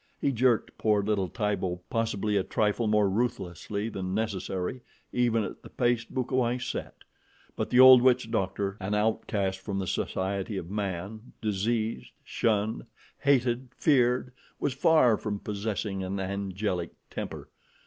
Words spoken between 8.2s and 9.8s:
doctor, an outcast from